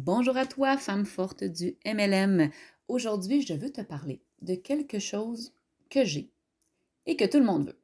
Bonjour 0.00 0.36
à 0.36 0.46
toi, 0.46 0.76
femme 0.76 1.04
forte 1.04 1.42
du 1.42 1.76
MLM. 1.84 2.50
Aujourd'hui, 2.86 3.42
je 3.42 3.52
veux 3.52 3.72
te 3.72 3.80
parler 3.80 4.22
de 4.42 4.54
quelque 4.54 5.00
chose 5.00 5.52
que 5.90 6.04
j'ai 6.04 6.30
et 7.04 7.16
que 7.16 7.24
tout 7.24 7.40
le 7.40 7.44
monde 7.44 7.66
veut. 7.66 7.80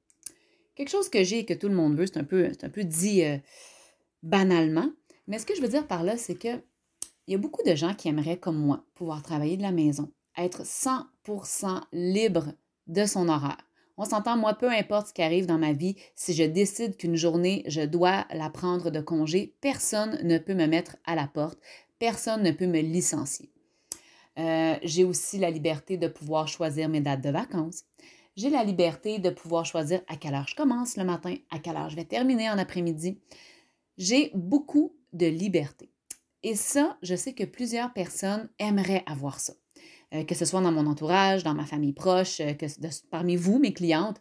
Quelque 0.77 0.91
chose 0.91 1.09
que 1.09 1.25
j'ai 1.25 1.41
et 1.41 1.45
que 1.45 1.55
tout 1.55 1.67
le 1.67 1.75
monde 1.75 1.97
veut, 1.99 2.07
c'est 2.07 2.19
un 2.19 2.23
peu, 2.23 2.85
dit 2.85 3.25
euh, 3.25 3.39
banalement, 4.23 4.93
mais 5.27 5.41
ce 5.41 5.45
que 5.45 5.57
je 5.57 5.61
veux 5.61 5.67
dire 5.67 5.89
par 5.89 6.05
là, 6.05 6.17
c'est 6.17 6.37
que 6.37 6.63
il 7.27 7.33
y 7.33 7.35
a 7.35 7.39
beaucoup 7.39 7.65
de 7.65 7.75
gens 7.75 7.97
qui 7.97 8.07
aimeraient, 8.07 8.39
comme 8.39 8.59
moi, 8.59 8.85
pouvoir 8.95 9.21
travailler 9.25 9.57
de 9.57 9.63
la 9.63 9.73
maison, 9.73 10.13
être 10.39 10.63
100% 10.63 11.81
libre 11.93 12.53
de 12.87 13.07
son 13.07 13.29
horaire. 13.29 13.59
On 13.97 14.05
s'entend, 14.05 14.37
moi, 14.37 14.55
peu 14.55 14.69
importe 14.69 15.09
ce 15.09 15.13
qui 15.13 15.23
arrive 15.23 15.47
dans 15.47 15.59
ma 15.59 15.73
vie, 15.73 15.95
si 16.17 16.35
je 16.35 16.43
décide 16.43 16.97
qu'une 16.97 17.15
journée, 17.15 17.63
je 17.69 17.81
dois 17.81 18.27
la 18.33 18.51
prendre 18.51 18.91
de 18.91 19.01
congé, 19.01 19.55
personne 19.61 20.19
ne 20.25 20.39
peut 20.39 20.55
me 20.55 20.67
mettre 20.67 20.97
à 21.07 21.15
la 21.15 21.29
porte, 21.29 21.61
personne 21.99 22.43
ne 22.43 22.51
peut 22.51 22.67
me 22.67 22.81
licencier. 22.81 23.51
Euh, 24.39 24.77
j'ai 24.83 25.05
aussi 25.05 25.39
la 25.39 25.51
liberté 25.51 25.97
de 25.97 26.09
pouvoir 26.09 26.49
choisir 26.49 26.89
mes 26.89 27.01
dates 27.01 27.23
de 27.23 27.31
vacances. 27.31 27.85
J'ai 28.37 28.51
la 28.51 28.65
liberté 28.65 29.19
de 29.21 29.31
pouvoir 29.31 29.65
choisir 29.65 30.01
à 30.09 30.17
quelle 30.17 30.35
heure 30.35 30.49
je 30.49 30.57
commence 30.57 30.97
le 30.97 31.05
matin, 31.05 31.37
à 31.51 31.61
quelle 31.61 31.77
heure 31.77 31.91
je 31.91 31.97
vais 31.97 32.05
terminer 32.05 32.51
en 32.51 32.59
après-midi. 32.59 33.21
J'ai 33.97 34.33
beaucoup 34.35 34.97
de 35.13 35.27
liberté. 35.27 35.91
Et 36.43 36.57
ça, 36.57 36.99
je 37.03 37.15
sais 37.15 37.33
que 37.33 37.45
plusieurs 37.45 37.93
personnes 37.93 38.51
aimeraient 38.59 39.05
avoir 39.07 39.39
ça. 39.39 39.55
Euh, 40.15 40.25
que 40.25 40.35
ce 40.35 40.45
soit 40.45 40.61
dans 40.61 40.73
mon 40.73 40.87
entourage, 40.87 41.43
dans 41.43 41.55
ma 41.55 41.65
famille 41.65 41.93
proche, 41.93 42.41
euh, 42.41 42.55
que 42.55 42.67
parmi 43.11 43.37
vous, 43.37 43.59
mes 43.59 43.73
clientes. 43.73 44.21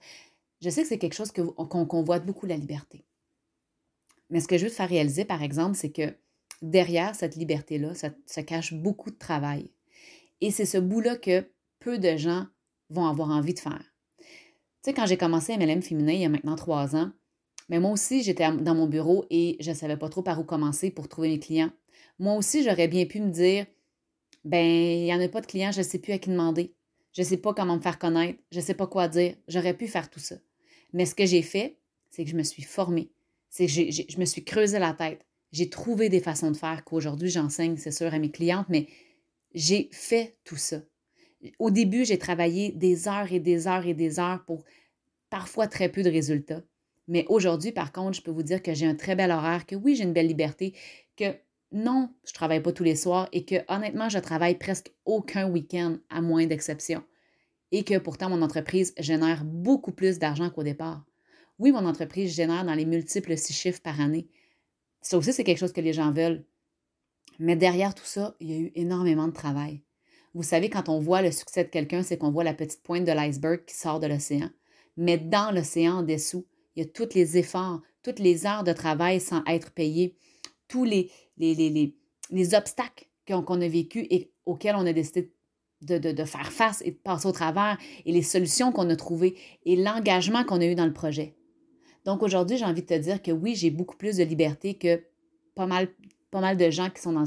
Je 0.62 0.70
sais 0.70 0.84
que 0.84 0.88
c'est 0.88 0.98
quelque 0.98 1.16
chose 1.16 1.32
qu'on 1.32 1.86
convoite 1.86 2.26
beaucoup, 2.26 2.46
la 2.46 2.56
liberté. 2.56 3.04
Mais 4.30 4.40
ce 4.40 4.48
que 4.48 4.58
je 4.58 4.64
veux 4.64 4.70
te 4.70 4.76
faire 4.76 4.90
réaliser, 4.90 5.26
par 5.26 5.44
exemple, 5.44 5.76
c'est 5.76 5.92
que 5.92 6.16
derrière 6.64 7.14
cette 7.14 7.36
liberté-là, 7.36 7.94
ça, 7.94 8.10
se 8.26 8.42
cache 8.42 8.74
beaucoup 8.74 9.12
de 9.12 9.18
travail. 9.18 9.70
Et 10.42 10.50
c'est 10.50 10.66
ce 10.66 10.78
bout-là 10.78 11.18
que 11.18 11.46
peu 11.80 12.00
de 12.00 12.18
gens 12.18 12.48
vont 12.90 13.06
avoir 13.06 13.30
envie 13.30 13.54
de 13.54 13.60
faire. 13.60 13.84
Tu 14.18 14.26
sais, 14.90 14.94
quand 14.94 15.06
j'ai 15.06 15.18
commencé 15.18 15.56
MLM 15.56 15.82
féminin 15.82 16.14
il 16.14 16.22
y 16.22 16.26
a 16.26 16.30
maintenant 16.30 16.56
trois 16.56 16.96
ans, 16.96 17.12
mais 17.70 17.80
moi 17.80 17.92
aussi, 17.92 18.24
j'étais 18.24 18.52
dans 18.52 18.76
mon 18.76 18.88
bureau 18.88 19.26
et 19.30 19.58
je 19.60 19.70
ne 19.70 19.76
savais 19.76 19.98
pas 19.98 20.10
trop 20.10 20.22
par 20.22 20.40
où 20.40 20.44
commencer 20.44 20.90
pour 20.90 21.08
trouver 21.08 21.30
mes 21.30 21.40
clients. 21.40 21.72
Moi 22.20 22.36
aussi, 22.36 22.64
j'aurais 22.64 22.88
bien 22.88 23.06
pu 23.06 23.20
me 23.22 23.32
dire, 23.32 23.66
ben, 24.44 24.66
il 24.66 25.04
n'y 25.04 25.14
en 25.14 25.22
a 25.22 25.28
pas 25.30 25.42
de 25.42 25.46
clients, 25.46 25.72
je 25.72 25.80
ne 25.80 25.84
sais 25.84 26.00
plus 26.00 26.14
à 26.14 26.18
qui 26.18 26.30
demander. 26.30 26.74
Je 27.14 27.22
ne 27.22 27.28
sais 27.28 27.38
pas 27.38 27.54
comment 27.54 27.78
me 27.78 27.82
faire 27.82 28.00
connaître, 28.00 28.40
je 28.52 28.60
ne 28.60 28.64
sais 28.64 28.74
pas 28.74 28.88
quoi 28.88 29.08
dire. 29.08 29.36
J'aurais 29.48 29.76
pu 29.76 29.88
faire 29.88 30.10
tout 30.10 30.20
ça. 30.20 30.36
Mais 30.94 31.06
ce 31.06 31.16
que 31.16 31.26
j'ai 31.26 31.42
fait, 31.42 31.78
c'est 32.10 32.24
que 32.24 32.30
je 32.30 32.36
me 32.36 32.44
suis 32.44 32.64
formée. 32.64 33.12
C'est 33.50 33.68
que 33.68 33.72
je 33.72 34.20
me 34.20 34.26
suis 34.26 34.44
creusé 34.44 34.80
la 34.80 34.94
tête. 34.94 35.26
J'ai 35.54 35.70
trouvé 35.70 36.10
des 36.10 36.20
façons 36.20 36.50
de 36.52 36.58
faire 36.58 36.84
qu'aujourd'hui 36.84 37.30
j'enseigne, 37.30 37.78
c'est 37.78 37.92
sûr, 37.92 38.12
à 38.12 38.18
mes 38.18 38.32
clientes, 38.32 38.66
mais 38.70 38.88
j'ai 39.54 39.88
fait 39.92 40.36
tout 40.44 40.58
ça. 40.58 40.82
Au 41.60 41.70
début, 41.70 42.06
j'ai 42.06 42.18
travaillé 42.18 42.72
des 42.72 43.08
heures 43.08 43.32
et 43.32 43.40
des 43.40 43.68
heures 43.68 43.86
et 43.86 43.94
des 43.94 44.20
heures 44.20 44.44
pour 44.46 44.66
parfois 45.30 45.68
très 45.68 45.90
peu 45.90 46.02
de 46.02 46.10
résultats. 46.10 46.64
Mais 47.08 47.26
aujourd'hui, 47.30 47.72
par 47.72 47.92
contre, 47.92 48.18
je 48.18 48.24
peux 48.24 48.32
vous 48.32 48.44
dire 48.44 48.64
que 48.64 48.74
j'ai 48.74 48.88
un 48.88 48.96
très 48.96 49.16
bel 49.16 49.30
horaire, 49.30 49.68
que 49.68 49.76
oui, 49.76 49.96
j'ai 49.96 50.04
une 50.04 50.14
belle 50.14 50.28
liberté, 50.28 50.74
que 51.16 51.36
non, 51.72 52.10
je 52.24 52.32
ne 52.32 52.34
travaille 52.34 52.64
pas 52.64 52.72
tous 52.72 52.84
les 52.84 52.96
soirs 52.96 53.30
et 53.32 53.46
que 53.46 53.56
honnêtement, 53.68 54.10
je 54.10 54.20
travaille 54.20 54.58
presque 54.58 54.92
aucun 55.06 55.48
week-end 55.48 55.98
à 56.10 56.22
moins 56.22 56.48
d'exceptions. 56.48 57.04
Et 57.72 57.84
que 57.84 58.00
pourtant, 58.00 58.30
mon 58.30 58.42
entreprise 58.42 58.96
génère 58.98 59.44
beaucoup 59.44 59.92
plus 59.92 60.18
d'argent 60.18 60.50
qu'au 60.50 60.64
départ. 60.64 61.06
Oui, 61.60 61.72
mon 61.72 61.86
entreprise 61.86 62.34
génère 62.34 62.66
dans 62.66 62.74
les 62.74 62.86
multiples 62.86 63.38
six 63.38 63.54
chiffres 63.54 63.82
par 63.82 64.00
année, 64.02 64.28
ça 65.04 65.18
aussi, 65.18 65.34
c'est 65.34 65.44
quelque 65.44 65.60
chose 65.60 65.74
que 65.74 65.82
les 65.82 65.94
gens 65.94 66.12
veulent. 66.12 66.46
Mais 67.38 67.56
derrière 67.56 67.94
tout 67.94 68.06
ça, 68.06 68.36
il 68.40 68.52
y 68.52 68.56
a 68.56 68.60
eu 68.60 68.72
énormément 68.76 69.28
de 69.28 69.34
travail. 69.34 69.82
Vous 70.34 70.44
savez, 70.44 70.70
quand 70.70 70.90
on 70.90 71.00
voit 71.00 71.22
le 71.22 71.32
succès 71.32 71.64
de 71.64 71.70
quelqu'un, 71.70 72.02
c'est 72.02 72.18
qu'on 72.18 72.32
voit 72.32 72.44
la 72.44 72.54
petite 72.54 72.82
pointe 72.82 73.06
de 73.06 73.12
l'iceberg 73.12 73.66
qui 73.66 73.76
sort 73.76 74.00
de 74.00 74.08
l'océan. 74.08 74.50
Mais 74.98 75.18
dans 75.18 75.54
l'océan 75.54 76.00
en 76.00 76.04
dessous, 76.04 76.48
il 76.76 76.84
y 76.84 76.86
a 76.86 76.90
tous 76.90 77.14
les 77.14 77.38
efforts, 77.38 77.82
toutes 78.02 78.20
les 78.20 78.48
heures 78.48 78.64
de 78.64 78.74
travail 78.74 79.20
sans 79.20 79.44
être 79.46 79.72
payé, 79.72 80.16
tous 80.68 80.86
les, 80.86 81.12
les, 81.38 81.54
les, 82.32 82.56
obstacles 82.56 83.08
qu'on 83.28 83.62
a 83.62 83.68
vécus 83.68 84.08
et 84.10 84.32
auxquels 84.46 84.76
on 84.76 84.86
a 84.86 84.94
décidé 84.94 85.34
de, 85.82 85.98
de, 85.98 86.24
faire 86.24 86.52
face 86.52 86.82
et 86.82 86.92
de 86.92 86.98
passer 86.98 87.28
au 87.28 87.32
travers, 87.32 87.78
et 88.06 88.12
les 88.12 88.22
solutions 88.22 88.72
qu'on 88.72 88.90
a 88.90 88.96
trouvées, 88.96 89.36
et 89.66 89.76
l'engagement 89.76 90.44
qu'on 90.44 90.62
a 90.62 90.66
eu 90.66 90.76
dans 90.76 90.86
le 90.86 90.94
projet. 90.94 91.36
Donc 92.06 92.24
aujourd'hui, 92.24 92.58
j'ai 92.58 92.66
envie 92.66 92.82
de 92.82 92.88
te 92.88 92.94
dire 92.98 93.22
que 93.22 93.32
oui, 93.32 93.56
j'ai 93.56 93.72
beaucoup 93.72 93.96
plus 93.96 94.18
de 94.18 94.24
liberté 94.24 94.76
que 94.76 95.04
pas 95.56 95.66
mal, 95.66 95.88
pas 96.32 96.42
mal 96.42 96.58
de 96.58 96.70
gens 96.70 96.90
qui 96.90 97.02
sont, 97.02 97.24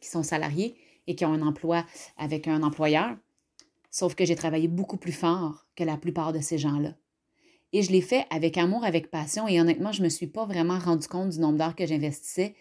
qui 0.00 0.08
sont 0.08 0.22
salariés 0.22 0.76
et 1.06 1.14
qui 1.14 1.24
ont 1.24 1.32
un 1.32 1.42
emploi 1.42 1.84
avec 2.16 2.48
un 2.48 2.62
employeur. 2.62 3.16
Sauf 3.90 4.14
que 4.14 4.24
j'ai 4.24 4.36
travaillé 4.36 4.68
beaucoup 4.68 4.98
plus 4.98 5.12
fort 5.12 5.66
que 5.74 5.84
la 5.84 5.96
plupart 5.96 6.32
de 6.32 6.40
ces 6.40 6.58
gens-là. 6.58 6.94
Et 7.72 7.82
je 7.82 7.92
l'ai 7.92 8.00
fait 8.00 8.26
avec 8.30 8.56
amour, 8.58 8.84
avec 8.84 9.10
passion. 9.10 9.48
Et 9.48 9.60
honnêtement, 9.60 9.92
je 9.92 10.00
ne 10.00 10.04
me 10.04 10.08
suis 10.08 10.26
pas 10.26 10.46
vraiment 10.46 10.78
rendu 10.78 11.06
compte 11.06 11.30
du 11.30 11.40
nombre 11.40 11.58
d'heures 11.58 11.76
que 11.76 11.86
j'investissais. 11.86 12.54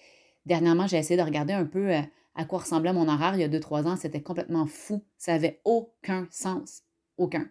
Dernièrement, 0.45 0.87
j'ai 0.87 0.97
essayé 0.97 1.17
de 1.17 1.25
regarder 1.25 1.53
un 1.53 1.65
peu 1.65 1.93
euh, 1.93 2.01
à 2.35 2.45
quoi 2.45 2.59
ressemblait 2.59 2.93
mon 2.93 3.07
horaire 3.07 3.35
il 3.35 3.41
y 3.41 3.43
a 3.43 3.47
deux, 3.47 3.59
trois 3.59 3.87
ans. 3.87 3.95
C'était 3.95 4.21
complètement 4.21 4.65
fou. 4.65 5.03
Ça 5.17 5.33
n'avait 5.33 5.61
aucun 5.65 6.27
sens. 6.31 6.83
Aucun. 7.17 7.49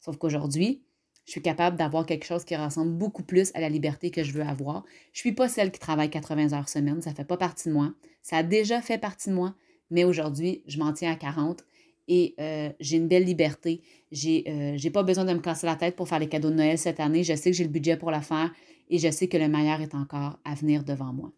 Sauf 0.00 0.16
qu'aujourd'hui, 0.16 0.83
je 1.24 1.30
suis 1.30 1.42
capable 1.42 1.76
d'avoir 1.76 2.04
quelque 2.06 2.24
chose 2.24 2.44
qui 2.44 2.54
ressemble 2.54 2.92
beaucoup 2.92 3.22
plus 3.22 3.50
à 3.54 3.60
la 3.60 3.68
liberté 3.68 4.10
que 4.10 4.22
je 4.22 4.32
veux 4.32 4.42
avoir. 4.42 4.84
Je 5.12 5.20
suis 5.20 5.32
pas 5.32 5.48
celle 5.48 5.70
qui 5.70 5.80
travaille 5.80 6.10
80 6.10 6.52
heures 6.52 6.68
semaine, 6.68 7.00
ça 7.00 7.14
fait 7.14 7.24
pas 7.24 7.36
partie 7.36 7.68
de 7.68 7.74
moi. 7.74 7.92
Ça 8.22 8.38
a 8.38 8.42
déjà 8.42 8.80
fait 8.82 8.98
partie 8.98 9.30
de 9.30 9.34
moi, 9.34 9.54
mais 9.90 10.04
aujourd'hui, 10.04 10.62
je 10.66 10.78
m'en 10.78 10.92
tiens 10.92 11.12
à 11.12 11.16
40 11.16 11.64
et 12.08 12.34
euh, 12.38 12.70
j'ai 12.80 12.98
une 12.98 13.08
belle 13.08 13.24
liberté. 13.24 13.82
J'ai 14.12 14.44
euh, 14.48 14.90
pas 14.90 15.02
besoin 15.02 15.24
de 15.24 15.32
me 15.32 15.40
casser 15.40 15.66
la 15.66 15.76
tête 15.76 15.96
pour 15.96 16.08
faire 16.08 16.18
les 16.18 16.28
cadeaux 16.28 16.50
de 16.50 16.56
Noël 16.56 16.78
cette 16.78 17.00
année. 17.00 17.24
Je 17.24 17.34
sais 17.34 17.50
que 17.50 17.56
j'ai 17.56 17.64
le 17.64 17.70
budget 17.70 17.96
pour 17.96 18.10
la 18.10 18.20
faire 18.20 18.52
et 18.90 18.98
je 18.98 19.10
sais 19.10 19.28
que 19.28 19.38
le 19.38 19.48
meilleur 19.48 19.80
est 19.80 19.94
encore 19.94 20.38
à 20.44 20.54
venir 20.54 20.84
devant 20.84 21.12
moi. 21.12 21.32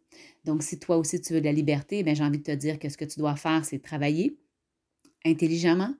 Donc, 0.44 0.62
si 0.62 0.78
toi 0.78 0.96
aussi 0.96 1.20
tu 1.20 1.32
veux 1.32 1.40
de 1.40 1.46
la 1.46 1.52
liberté, 1.52 2.02
ben, 2.02 2.14
j'ai 2.14 2.24
envie 2.24 2.38
de 2.38 2.42
te 2.42 2.52
dire 2.52 2.78
que 2.78 2.88
ce 2.88 2.96
que 2.96 3.04
tu 3.04 3.20
dois 3.20 3.36
faire, 3.36 3.64
c'est 3.64 3.78
travailler 3.78 4.36
intelligemment, 5.24 5.94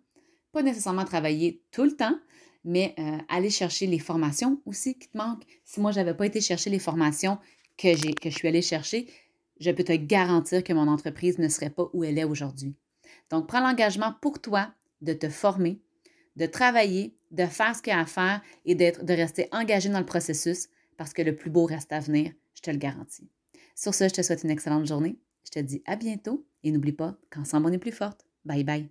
pas 0.53 0.63
nécessairement 0.63 1.05
travailler 1.05 1.63
tout 1.73 1.85
le 1.85 1.97
temps, 1.97 2.17
mais 2.67 2.95
euh, 2.99 3.19
aller 3.29 3.49
chercher 3.49 3.87
les 3.87 4.01
formations 4.01 4.61
aussi 4.67 4.99
qui 4.99 5.09
te 5.09 5.17
manquent. 5.17 5.45
Si 5.65 5.81
moi, 5.81 5.93
je 5.93 6.01
n'avais 6.01 6.15
pas 6.15 6.27
été 6.27 6.41
chercher 6.41 6.69
les 6.69 6.81
formations 6.81 7.39
que, 7.79 7.95
je 7.95 8.29
suis 8.31 8.49
allée 8.49 8.61
chercher, 8.61 9.07
je 9.61 9.71
peux 9.71 9.85
te 9.85 9.93
garantir 9.93 10.65
que 10.65 10.73
mon 10.73 10.89
entreprise 10.89 11.39
ne 11.39 11.49
serait 11.49 11.71
pas 11.71 11.89
où 11.93 12.03
elle 12.03 12.19
est 12.19 12.25
aujourd'hui. 12.25 12.75
Donc, 13.31 13.47
prends 13.47 13.61
l'engagement 13.61 14.13
pour 14.21 14.41
toi 14.41 14.75
de 15.01 15.13
te 15.13 15.29
former, 15.29 15.81
de 16.35 16.47
travailler, 16.47 17.17
de 17.31 17.47
faire 17.47 17.75
ce 17.75 17.83
qu'il 17.83 17.93
y 17.93 17.97
a 17.97 18.01
à 18.01 18.07
faire 18.07 18.43
et 18.65 18.75
de 18.75 19.13
rester 19.15 19.49
engagé 19.53 19.89
dans 19.89 20.01
le 20.01 20.07
processus 20.07 20.69
parce 20.97 21.13
que 21.13 21.23
le 21.23 21.37
plus 21.37 21.51
beau 21.51 21.67
reste 21.67 21.93
à 21.93 22.01
venir, 22.01 22.33
je 22.55 22.63
te 22.63 22.71
le 22.71 22.79
garantis. 22.79 23.29
Sur 23.77 23.95
ce, 23.95 24.09
je 24.09 24.15
te 24.15 24.23
souhaite 24.23 24.43
une 24.43 24.51
excellente 24.51 24.87
journée. 24.87 25.19
Je 25.45 25.51
te 25.51 25.59
dis 25.61 25.83
à 25.87 25.95
bientôt 25.95 26.45
et 26.65 26.73
n'oublie 26.73 26.93
pas 26.93 27.17
qu'ensemble 27.31 27.67
on 27.67 27.73
est 27.73 27.79
plus 27.79 27.93
forte. 27.93 28.27
Bye 28.45 28.65
bye. 28.65 28.91